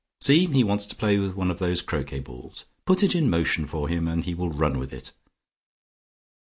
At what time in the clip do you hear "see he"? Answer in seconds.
0.19-0.63